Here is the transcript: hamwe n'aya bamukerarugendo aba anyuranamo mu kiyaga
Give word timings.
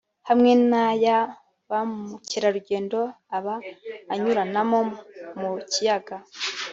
hamwe 0.27 0.51
n'aya 0.69 1.17
bamukerarugendo 1.69 2.99
aba 3.37 3.55
anyuranamo 4.11 4.79
mu 5.39 5.51
kiyaga 5.71 6.17